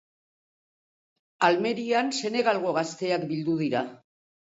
[1.47, 3.85] Almerian Senegalgo gazteak bildu dira.